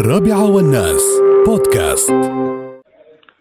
[0.00, 1.20] الرابعة والناس.
[1.46, 2.10] بودكاست.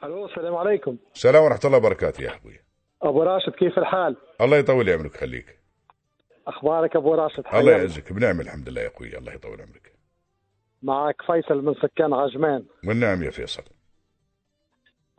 [0.04, 0.98] ألو السلام عليكم.
[1.16, 2.60] السلام ورحمة الله وبركاته يا أخوي
[3.04, 5.60] أبو راشد كيف الحال؟ الله يطول عمرك خليك.
[6.48, 7.80] أخبارك أبو راشد؟ الله حياك.
[7.80, 8.14] يعزك.
[8.14, 9.18] بنعم الحمد لله يا أخوي.
[9.18, 9.92] الله يطول عمرك.
[10.84, 12.64] معك فيصل من سكان عجمان.
[12.88, 13.64] والنعم يا فيصل.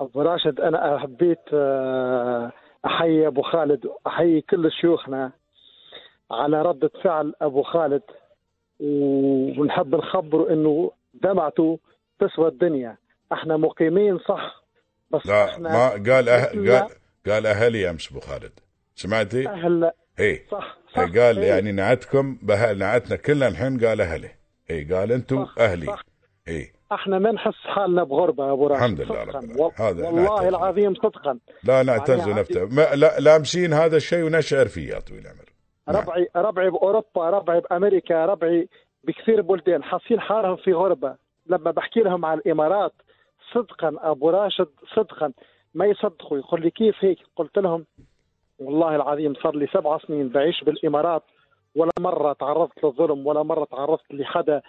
[0.00, 2.52] أبو راشد أنا حبيت آه،
[2.86, 5.32] أحيي أبو خالد أحيي كل شيوخنا
[6.30, 8.02] على ردة فعل أبو خالد
[8.80, 11.78] ونحب نخبره إنه دمعته
[12.20, 12.96] تسوى الدنيا
[13.32, 14.62] إحنا مقيمين صح
[15.10, 16.44] بس لا إحنا ما قال أه...
[16.46, 16.88] قال
[17.26, 18.52] قال أهلي أمس أبو خالد
[18.94, 21.00] سمعتي؟ أهل إيه صح, صح.
[21.02, 21.48] قال إيه.
[21.48, 22.72] يعني نعتكم به...
[22.72, 24.28] نعتنا كلنا الحين قال أهلي
[24.70, 26.02] إيه قال أنتم صح، أهلي صح.
[26.48, 29.22] إيه إحنا ما نحس حالنا بغربة يا أبو راشد الحمد لله.
[29.22, 29.56] رب العالمين.
[29.60, 30.46] وال- هذا والله نعتز.
[30.46, 32.94] العظيم صدقا لا نعتز يعني نفته ما...
[32.94, 35.52] لا لامسين هذا الشيء ونشعر فيه يا طويل العمر.
[35.88, 38.68] ربعي ربعي بأوروبا ربعي بأمريكا ربعي
[39.04, 41.16] بكثير بلدان حاسين حالهم في غربة.
[41.46, 42.92] لما بحكي لهم على الإمارات
[43.52, 45.32] صدقا أبو راشد صدقا
[45.74, 46.38] ما يصدقوا.
[46.38, 47.86] يقول لي كيف هيك؟ قلت لهم
[48.58, 51.22] والله العظيم صار لي سبع سنين بعيش بالإمارات
[51.74, 54.62] ولا مرة تعرضت للظلم ولا مرة تعرضت لحدا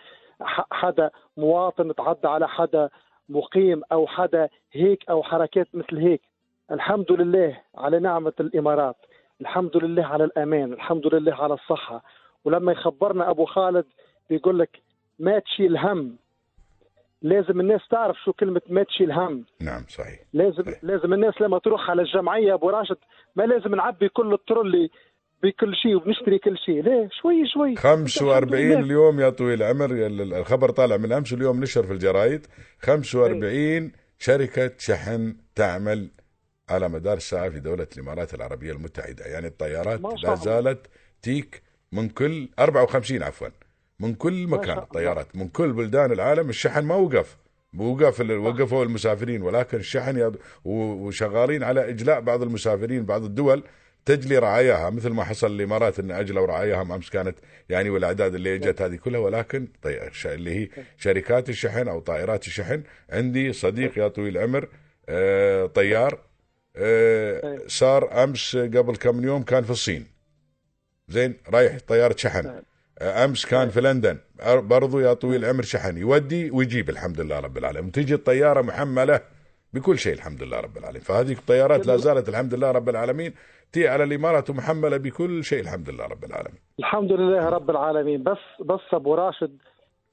[0.71, 2.89] حدا مواطن تعدى على حدا
[3.29, 6.21] مقيم أو حدا هيك أو حركات مثل هيك.
[6.71, 8.95] الحمد لله على نعمة الإمارات.
[9.41, 10.73] الحمد لله على الأمان.
[10.73, 12.03] الحمد لله على الصحة.
[12.45, 13.85] ولما يخبرنا أبو خالد
[14.29, 14.69] بيقول لك
[15.19, 16.15] ما تشيل هم.
[17.21, 19.45] لازم الناس تعرف شو كلمة ما تشيل هم.
[19.61, 20.19] نعم صحيح.
[20.33, 20.79] لازم صحيح.
[20.83, 22.97] لازم الناس لما تروح على الجمعية أبو راشد
[23.35, 24.89] ما لازم نعبي كل الترولي
[25.43, 26.83] بكل شيء وبنشتري كل شيء.
[26.83, 27.75] ليه شوي شوي.
[27.75, 28.79] 45 الحمد لله.
[28.79, 32.47] اليوم يا طويل العمر ال- الخبر طالع من أمس واليوم نشر في الجرايد.
[32.79, 36.11] 45 شركة شحن تعمل
[36.69, 39.25] على مدار الساعة في دولة الإمارات العربية المتحدة.
[39.25, 40.35] يعني الطيارات لا.
[40.35, 40.87] زالت
[41.21, 43.47] تيك من كل 54 عفوا.
[43.99, 44.77] من كل مكان.
[44.77, 47.37] الطيارات من كل بلدان العالم الشحن ما وقف.
[47.77, 53.63] وقف وقفوا المسافرين ولكن الشحن يض- وشغالين على إجلاء بعض المسافرين بعض الدول
[54.05, 57.35] تجلي رعاياها مثل ما حصل الإمارات إن أجلوا رعاياها أمس كانت
[57.69, 62.47] يعني والأعداد اللي إجت هذه كلها ولكن طي- ش- اللي هي شركات الشحن أو طائرات
[62.47, 64.67] الشحن عندي صديق يا طويل العمر
[65.09, 66.19] آه، طيار
[66.75, 70.05] آه، صار أمس قبل كم يوم كان في الصين.
[71.09, 72.45] زين رايح طيارة شحن.
[72.47, 72.63] آه،
[73.03, 74.17] أمس كان في لندن.
[74.47, 75.97] برضو يا طويل العمر شحن.
[75.97, 77.91] يودي ويجيب الحمد لله رب العالمين.
[77.91, 79.21] تيجي الطيارة محملة
[79.73, 81.01] بكل شيء الحمد لله رب العالمين.
[81.01, 83.33] فهذه الطيارات لا زالت الحمد لله رب العالمين.
[83.71, 86.59] تي على الإمارات ومحمله بكل شيء الحمد لله رب العالمين.
[86.79, 88.23] الحمد لله رب العالمين.
[88.23, 89.57] بس بس أبو راشد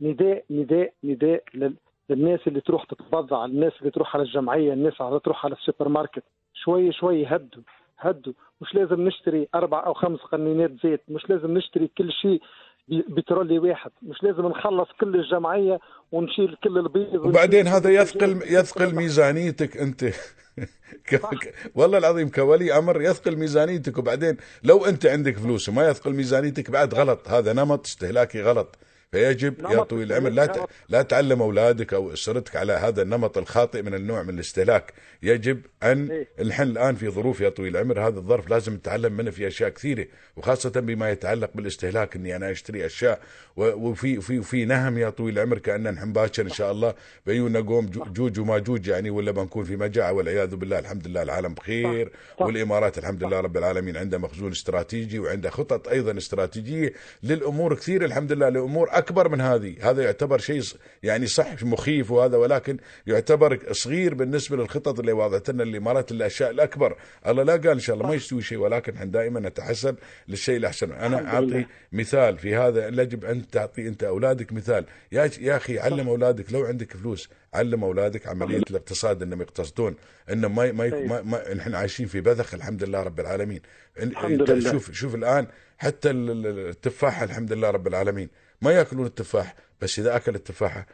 [0.00, 1.76] نداء نداء نداء لل-
[2.10, 6.22] للناس اللي تروح تتبضع الناس اللي تروح على الجمعية الناس اللي تروح على السوبر ماركت.
[6.54, 7.62] شوي شوي هدوا
[7.98, 8.32] هدوا.
[8.60, 11.00] مش لازم نشتري أربع أو خمس قنينات زيت.
[11.08, 12.40] مش لازم نشتري كل شيء.
[12.88, 13.90] بترولي واحد.
[14.02, 15.78] مش لازم نخلص كل الجمعية
[16.12, 18.40] ونشيل كل البيض وبعدين هذا يثقل.
[18.46, 20.04] يثقل ميزانيتك أنت.
[21.74, 23.98] والله العظيم كولي أمر يثقل ميزانيتك.
[23.98, 27.28] وبعدين لو أنت عندك فلوس وما يثقل ميزانيتك بعد غلط.
[27.28, 28.78] هذا نمط استهلاكي غلط.
[29.20, 30.68] فيجب يا طويل العمر لا ت-.
[30.88, 36.10] لا تعلم أولادك أو أسرتك على هذا النمط الخاطئ من النوع من الاستهلاك يجب أن
[36.10, 36.44] إيه.
[36.44, 40.06] نحن الآن في ظروف يا طويل العمر هذا الظرف لازم نتعلم منه في أشياء كثيرة
[40.36, 43.20] وخاصة بما يتعلق بالاستهلاك إني أنا أشتري أشياء
[43.56, 46.94] وفي في في نهم يا طويل العمر كأن نحن باكر إن شاء الله
[47.26, 51.54] بيونا قوم جو- جوج وماجوج يعني ولا بنكون في مجاعة والعياذ بالله الحمد لله العالم
[51.54, 52.12] بخير.
[52.40, 56.92] والإمارات الحمد لله رب العالمين عندها مخزون استراتيجي وعندها خطط أيضا استراتيجية
[57.22, 59.90] للأمور كثير الحمد لله لأمور أكبر من هذه.
[59.90, 60.62] هذا يعتبر شيء
[61.02, 66.96] يعني صح مخيف وهذا ولكن يعتبر صغير بالنسبة للخطط اللي واضحت لنا الامارات الأشياء الأكبر.
[67.26, 69.96] الله لا قال إن شاء الله ما يستوي شيء ولكن إحنا دائما نتحسب
[70.28, 70.92] للشيء الأحسن.
[70.92, 71.66] أنا أعطي.
[71.92, 72.88] مثال في هذا.
[72.88, 74.84] يجب أن تعطي أنت أولادك مثال.
[75.12, 76.52] يا يا أخي علم أولادك.
[76.52, 79.96] لو عندك فلوس علم أولادك عملية الاقتصاد إنهم يقتصدون.
[80.32, 81.06] انهم ما ما, أيوة.
[81.06, 83.60] ما, ما نحن عايشين في بذخ الحمد لله رب العالمين.
[84.02, 84.72] الحمد لله.
[84.72, 85.46] شوف شوف الآن
[85.78, 88.28] حتى ال- ال- التفاحة الحمد لله رب العالمين.
[88.62, 90.86] ما ياكلون التفاح بس إذا أكل التفاحه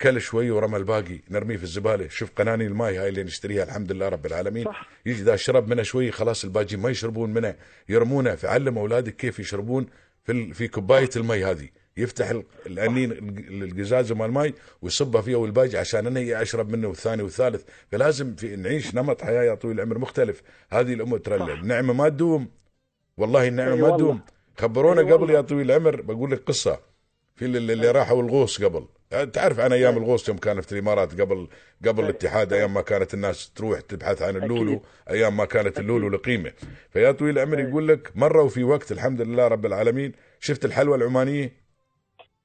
[0.00, 2.08] كل شوي ورمى الباقي نرميه في الزبالة.
[2.08, 4.64] شوف قناني الماي هاي اللي نشتريها الحمد لله رب العالمين.
[4.64, 4.88] صح.
[5.06, 7.56] يجي اذا شرب منها شوي خلاص الباقي ما يشربون منها
[7.88, 9.86] يرمونها فعلم أولادك كيف يشربون
[10.24, 11.68] في ال- في كوباية المي هذه.
[11.96, 17.22] يفتح ال- الأنين ال- القزازة مال الماي ويصبها فيها والباقي عشان أنا أشرب منه والثاني
[17.22, 17.62] والثالث.
[17.92, 20.42] فلازم في نعيش نمط حياة يا طويل العمر مختلف.
[20.70, 21.52] هذه الأمور ترى.
[21.52, 22.48] النعمة ما تدوم.
[23.16, 23.96] والله النعمة أي ما.
[23.96, 24.20] تدوم.
[24.58, 25.30] خبرونا أي قبل.
[25.30, 26.95] يا طويل العمر بقول لك قصة.
[27.36, 28.86] في اللي, اللي راحوا الغوص قبل.
[29.32, 31.48] تعرف عن أيام الغوص يوم كانت في الإمارات قبل
[31.86, 36.52] قبل الاتحاد أيام ما كانت الناس تروح تبحث عن اللولو أيام ما كانت اللولو لقيمة.
[36.90, 41.52] فيا طويل العمر يقول لك مره وفي وقت الحمد لله رب العالمين شفت الحلوى العمانية؟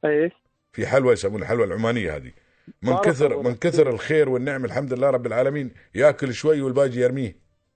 [0.05, 0.31] إيه.
[0.73, 2.31] في حلوى يسمونها الحلوى العمانية هذه.
[2.81, 3.41] من كثر.
[3.43, 7.35] من كثر الخير والنعم الحمد لله رب العالمين ياكل شوي والباقي يرميه.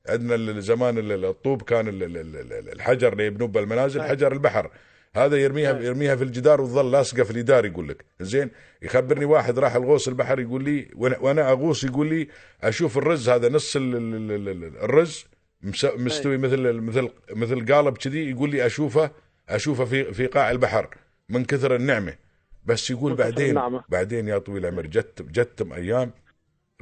[0.09, 4.01] عندنا زمان ال- الطوب كان ال- ال- ال- الحجر اللي يبنوه بالمنازل.
[4.03, 4.71] حجر البحر.
[5.15, 5.85] هذا يرميها أي.
[5.85, 8.05] يرميها في الجدار وتظل لاصقه في الجدار يقول لك.
[8.19, 8.51] زين
[8.81, 12.27] يخبرني واحد راح الغوص البحر يقول لي وأنا أغوص يقول لي
[12.63, 15.25] أشوف الرز هذا نص ال- ال- ال- ال- الرز
[15.61, 19.11] مس- مستوي مثل مثل مثل قالب كذي يقول لي أشوفه
[19.49, 20.89] أشوفه في في قاع البحر
[21.29, 22.15] من كثر النعمة.
[22.65, 23.53] بس يقول بعدين.
[23.89, 26.11] بعدين يا طويل العمر جت جتم أيام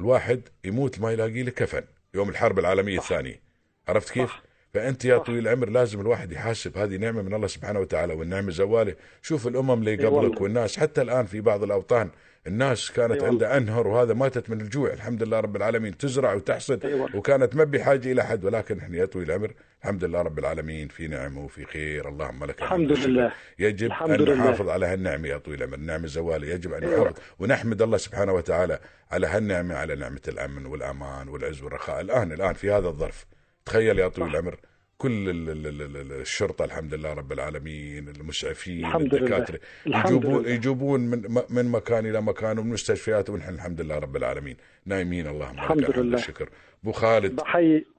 [0.00, 1.82] الواحد يموت ما يلاقي له كفن
[2.14, 3.40] يوم الحرب العالمية الثانية.
[3.88, 4.30] عرفت كيف؟
[4.74, 5.18] فأنت يا.
[5.18, 9.72] طويل العمر لازم الواحد يحاسب هذه نعمة من الله سبحانه وتعالى والنعمة زوالة شوف الأمم
[9.72, 10.40] اللي إي قبلك.
[10.40, 12.10] والناس حتى الآن في بعض الأوطان
[12.46, 13.26] الناس كانت والله.
[13.26, 17.16] عندها أنهر وهذا ماتت من الجوع الحمد لله رب العالمين تزرع وتحصد والله.
[17.16, 21.08] وكانت ما بحاجه إلى حد ولكن إحنا يا طويل العمر الحمد لله رب العالمين في
[21.08, 22.92] نعمة وفي خير اللهم لك الحمد.
[22.92, 23.32] لله.
[23.58, 24.34] يجب الحمد ان لله.
[24.34, 27.00] نحافظ على هالنعمة يا طويل العمر النعمه الزواله يجب أن أيوة.
[27.04, 28.78] نحافظ ونحمد الله سبحانه وتعالى
[29.10, 33.26] على هالنعمة على نعمة الأمن والأمان والعز والرخاء الآن الآن في هذا الظرف
[33.66, 34.30] تخيل يا طويل.
[34.30, 34.56] العمر
[34.98, 39.18] كل ال- ال- ال- ال- الشرطة الحمد لله رب العالمين المسعفين الحمد لله.
[39.26, 40.50] الدكاترة الحمد يجوبون لله.
[40.50, 44.56] يجوبون من من مكان إلى مكان ومن مستشفيات ونحن الحمد لله رب العالمين
[44.86, 46.16] نايمين اللهم الحمد لك الحمد لله.
[46.16, 46.48] والشكر
[46.82, 47.40] أبو خالد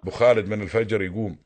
[0.03, 1.37] أبو خالد من الفجر يقوم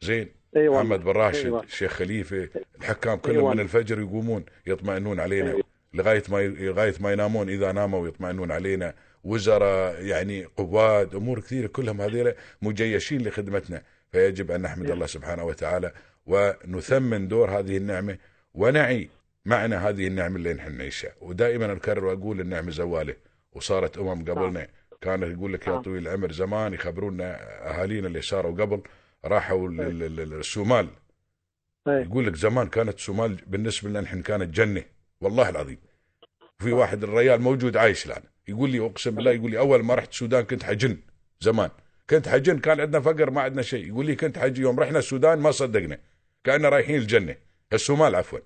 [0.00, 1.62] زين والله محمد بن راشد أيوة.
[1.62, 2.48] الشيخ خليفة
[2.80, 3.54] الحكام كلهم أيوة.
[3.54, 5.61] من الفجر يقومون يطمئنون علينا أيوة.
[5.94, 7.48] لغاية ما لغاية ما ينامون.
[7.48, 8.94] إذا ناموا يطمئنون علينا.
[9.24, 13.82] وزراء يعني قواد أمور كثيرة كلهم هذيلا مجيشين لخدمتنا.
[14.12, 14.90] فيجب أن نحمد.
[14.90, 15.92] الله سبحانه وتعالى
[16.26, 18.18] ونثمن دور هذه النعمة
[18.54, 19.08] ونعي
[19.44, 21.12] معنى هذه النعمة اللي نحن نعيشها.
[21.20, 23.14] ودائما أكرر وأقول النعمة زوالة.
[23.52, 24.68] وصارت أمم قبلنا
[25.00, 25.82] كان يقول لك يا نعم.
[25.82, 27.38] طويل العمر زمان يخبرونا
[27.70, 28.82] أهالينا اللي صاروا قبل
[29.24, 30.88] راحوا لل- لل- لل- الصومال
[31.88, 32.02] أي.
[32.02, 34.82] يقول لك زمان كانت الصومال بالنسبة لنا نحن كانت جنة.
[35.22, 35.78] والله العظيم.
[36.58, 38.22] في واحد الريال موجود عايش الآن.
[38.48, 40.96] يقول لي أقسم بالله يقول لي أول ما رحت السودان كنت حجن
[41.40, 41.70] زمان.
[42.10, 43.86] كنت حجن كان عندنا فقر ما عندنا شيء.
[43.86, 45.98] يقول لي كنت حجي يوم رحنا السودان ما صدقنا.
[46.44, 47.36] كأننا رايحين الجنة.
[47.72, 48.38] الصومال عفوا.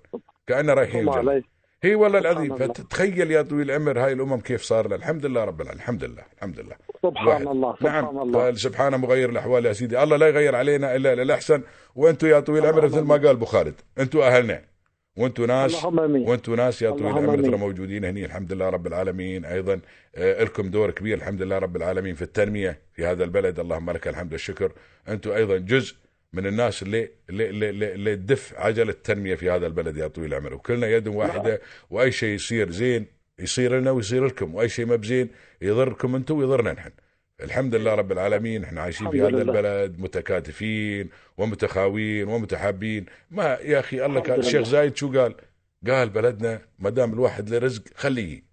[0.47, 1.43] كأننا رايحين الجنة.
[1.83, 2.55] هي والله العظيم.
[2.55, 4.97] فتتخيل يا طويل العمر هاي الأمم كيف صار لها.
[4.97, 5.81] الحمد لله رب العالمين.
[5.81, 6.23] الحمد لله.
[6.37, 6.75] الحمد لله.
[7.03, 7.47] سبحان واحد.
[7.47, 7.75] الله.
[7.79, 8.19] سبحان نعم.
[8.19, 8.53] الله.
[8.53, 10.03] سبحانه مغير الأحوال يا سيدي.
[10.03, 11.63] الله لا يغير علينا إلا للاحسن
[11.95, 14.76] وأنتم يا طويل العمر مثل ما قال ابو خالد أنتم أهلنا.
[15.17, 17.57] وأنتم ناس وأنتم ناس يا طويل العمر ترى.
[17.57, 18.25] موجودين هني.
[18.25, 19.45] الحمد لله رب العالمين.
[19.45, 19.79] أيضا
[20.15, 21.17] آه، لكم دور كبير.
[21.17, 23.59] الحمد لله رب العالمين في التنمية في هذا البلد.
[23.59, 24.71] اللهم لك الحمد والشكر.
[25.09, 25.95] أنتم أيضا جزء
[26.33, 30.33] من الناس اللي اللي اللي, اللي, اللي تدف عجلة التنمية في هذا البلد يا طويل
[30.33, 30.53] العمر.
[30.53, 33.05] وكلنا يد واحدة وأي شيء يصير زين
[33.39, 35.29] يصير لنا ويصير لكم وأي شيء ما بزين
[35.61, 36.91] يضركم أنتم ويضرنا نحن.
[37.43, 39.27] الحمد لله رب العالمين إحنا عايشين في هذا.
[39.27, 43.05] البلد متكاتفين ومتخاوين ومتحابين.
[43.31, 44.67] ما يا أخي الله كان الشيخ.
[44.67, 45.35] زايد شو قال؟
[45.87, 48.43] قال بلدنا ما دام الواحد له رزق خليه.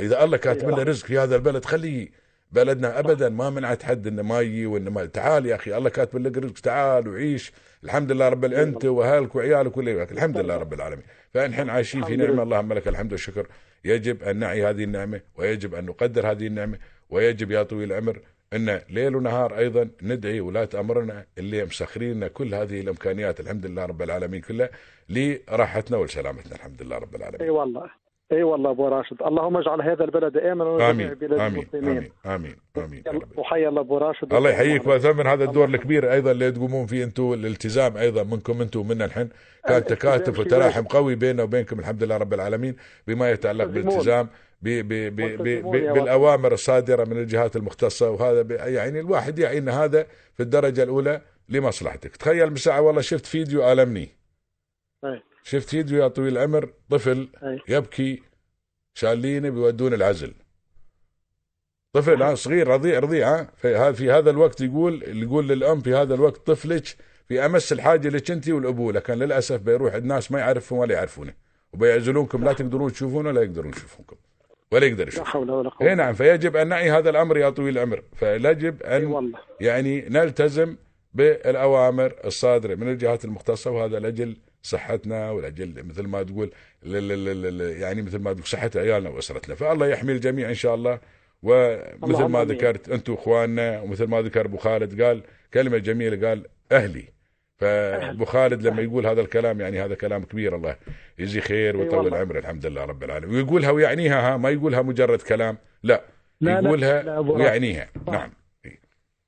[0.00, 0.76] إذا الله كاتب أيوة.
[0.76, 2.08] له رزق في هذا البلد خليه.
[2.50, 6.18] بلدنا ابدا ما منعت حد إنه ما يجي وإنه ما تعال يا أخي الله كاتب
[6.18, 7.52] لك رزق تعال وعيش.
[7.84, 11.04] الحمد لله رب العالمين أنت وأهلك وعيالك واللي وياك الحمد لله رب العالمين.
[11.34, 12.42] فنحن عايشين في نعمة لله.
[12.42, 13.46] اللهم لك الحمد والشكر.
[13.84, 16.78] يجب أن نعي هذه النعمة ويجب أن نقدر هذه النعمة.
[17.12, 18.20] ويجب يا طويل العمر
[18.52, 24.02] أن ليل ونهار أيضا ندعي ولاة أمرنا اللي مسخرين كل هذه الإمكانيات الحمد لله رب
[24.02, 24.70] العالمين كلها
[25.08, 27.42] لراحتنا ولسلامتنا الحمد لله رب العالمين.
[27.42, 28.01] أي والله.
[28.32, 29.22] إي والله أبو راشد.
[29.22, 32.12] اللهم اجعل هذا البلد آمنا وجميع بلاد آمين المسلمين.
[32.26, 33.22] آمين آمين آمين.
[33.36, 34.34] وحيا الله أبو راشد.
[34.34, 38.80] الله يحييك وثمن هذا الدور الكبير أيضا اللي تقومون فيه أنتم الالتزام أيضا منكم أنتم
[38.80, 39.28] ومنا الحين.
[39.68, 43.64] كان تكاتف وتلاحم قوي بيننا وبينكم الحمد لله رب العالمين بما يتعلق.
[43.64, 44.28] بالالتزام
[44.62, 49.38] ب ب ب ب ملتزمون يا ب بالأوامر الصادرة من الجهات المختصة وهذا يعني الواحد
[49.38, 52.16] يعي ان هذا في الدرجة الأولى لمصلحتك.
[52.16, 54.08] تخيل من ساعه والله شفت فيديو المني.
[55.42, 57.28] شفت فيديو يا طويل العمر طفل.
[57.68, 58.22] يبكي
[58.94, 60.34] شالينه بيودون العزل.
[61.92, 66.14] طفل ها صغير رضيع رضيع ها في في هذا الوقت يقول يقول للأم في هذا
[66.14, 66.96] الوقت طفلك
[67.28, 71.34] في أمس الحاجة لك أنت والأبو لكن للأسف بيروح الناس ما يعرفهم ولا يعرفونه
[71.72, 74.16] وبيعزلونكم لا تقدرون تشوفونه ولا يقدرون يشوفونكم.
[74.72, 75.88] ولا يقدر لا يشوف حول ولا قوة.
[75.88, 80.76] اي نعم فيجب أن نعي هذا الأمر يا طويل العمر فيجب أن يعني نلتزم
[81.14, 86.50] بالأوامر الصادرة من الجهات المختصة وهذا لأجل صحتنا ولأجل مثل ما تقول
[86.82, 90.98] يعني مثل ما تقول صحة عيالنا وأسرتنا فالله يحمي الجميع إن شاء الله
[91.42, 92.44] ومثل ما.
[92.44, 95.22] ذكرت أنتم اخواننا ومثل ما ذكر أبو خالد قال
[95.54, 97.04] كلمة جميلة قال أهلي
[97.58, 100.76] فأبو خالد لما يقول هذا الكلام يعني هذا كلام كبير الله
[101.18, 102.14] يجزي خير أي ويطول.
[102.14, 106.04] عمره الحمد لله رب العالمين ويقولها ويعنيها ها ما يقولها مجرد كلام لا,
[106.40, 107.42] لا، لا، يقولها لا، أبو راشد.
[107.44, 107.88] ويعنيها.
[108.08, 108.30] نعم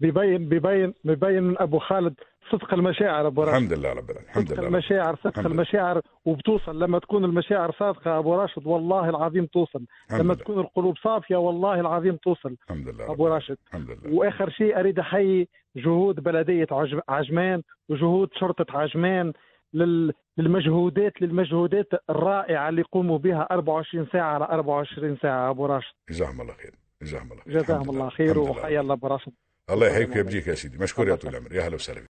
[0.04, 2.14] بيبين بيبين بيبين من أبو خالد
[2.52, 4.28] صدق المشاعر أبو راشد الحمد لله رب العالمين.
[4.30, 5.46] الحمد صدق لله المشاعر صدق الحمد.
[5.46, 9.84] المشاعر وبتوصل لما تكون المشاعر صادقة أبو راشد والله العظيم توصل.
[10.12, 10.34] لما.
[10.34, 12.56] تكون القلوب صافية والله العظيم توصل.
[12.70, 13.28] الحمد لله أبو.
[13.28, 19.32] راشد الحمد لله وآخر شيء أريد أحيي جهود بلدية عجم- عجمان وجهود شرطة عجمان
[19.75, 25.50] لل- للمجهودات للمجهودات الرائعة اللي يقوموا بها 24 ساعة على 24 ساعة.
[25.50, 26.73] أبو راشد جزاهم الله خير.
[27.02, 27.54] جزاهم الله خير.
[27.62, 28.08] جزاهم الله لله.
[28.11, 28.38] خير.
[28.38, 29.32] وحيا الله أبو راشد
[29.71, 31.52] الله يحييك ويبجيك يا سيدي مشكور يا طويل العمر.
[31.54, 32.02] يا هلا وسهلا